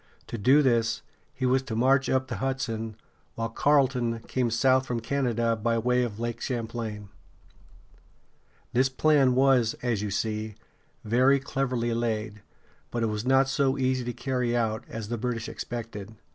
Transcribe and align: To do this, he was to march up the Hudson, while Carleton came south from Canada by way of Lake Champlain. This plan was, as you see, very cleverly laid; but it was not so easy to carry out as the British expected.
To 0.25 0.37
do 0.39 0.63
this, 0.63 1.03
he 1.31 1.45
was 1.45 1.61
to 1.61 1.75
march 1.75 2.09
up 2.09 2.25
the 2.27 2.37
Hudson, 2.37 2.95
while 3.35 3.49
Carleton 3.49 4.21
came 4.21 4.49
south 4.49 4.87
from 4.87 4.99
Canada 4.99 5.55
by 5.55 5.77
way 5.77 6.01
of 6.01 6.19
Lake 6.19 6.41
Champlain. 6.41 7.09
This 8.73 8.89
plan 8.89 9.35
was, 9.35 9.75
as 9.83 10.01
you 10.01 10.09
see, 10.09 10.55
very 11.03 11.39
cleverly 11.39 11.93
laid; 11.93 12.41
but 12.89 13.03
it 13.03 13.09
was 13.13 13.27
not 13.27 13.47
so 13.47 13.77
easy 13.77 14.03
to 14.05 14.11
carry 14.13 14.57
out 14.57 14.85
as 14.89 15.09
the 15.09 15.19
British 15.19 15.47
expected. 15.47 16.15